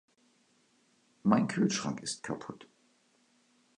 Mein 1.21 1.47
Kühlschrank 1.47 2.01
ist 2.01 2.23
kaputt. 2.23 2.67